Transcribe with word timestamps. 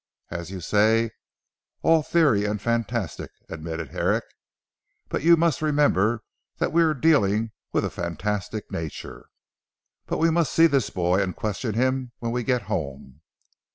"As 0.31 0.49
you 0.49 0.61
say 0.61 1.11
all 1.83 2.01
theory 2.01 2.43
and 2.43 2.59
fantastic," 2.59 3.29
admitted 3.49 3.89
Herrick, 3.89 4.23
"but 5.09 5.21
you 5.21 5.37
must 5.37 5.61
remember 5.61 6.23
that 6.57 6.71
we 6.73 6.81
are 6.81 6.95
dealing 6.95 7.51
with 7.71 7.85
a 7.85 7.91
fantastic 7.91 8.71
nature. 8.71 9.27
But 10.07 10.17
we 10.17 10.31
must 10.31 10.53
see 10.53 10.65
this 10.65 10.89
boy 10.89 11.21
and 11.21 11.35
question 11.35 11.75
him 11.75 12.13
when 12.17 12.31
we 12.31 12.41
get 12.43 12.63
home." 12.63 13.21